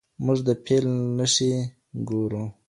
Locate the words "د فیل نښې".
0.47-1.53